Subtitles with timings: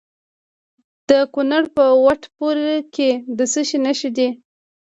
[1.09, 2.55] د کونړ په وټه پور
[2.95, 4.27] کې د څه شي نښې دي؟